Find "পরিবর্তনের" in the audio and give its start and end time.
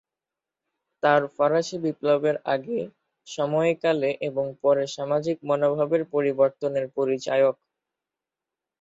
6.13-6.85